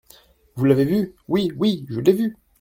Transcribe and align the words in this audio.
Vous 0.55 0.65
l'avez 0.65 0.83
vu!… 0.85 1.13
Oui… 1.27 1.51
oui… 1.57 1.85
je 1.87 1.99
l'ai 1.99 2.13
vu. 2.13 2.35